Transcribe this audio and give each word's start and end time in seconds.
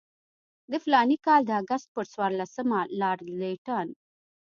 د 0.71 0.73
فلاني 0.83 1.17
کال 1.25 1.41
د 1.45 1.51
اګست 1.61 1.87
پر 1.95 2.05
څوارلسمه 2.13 2.79
لارډ 3.01 3.21
لیټن. 3.39 3.87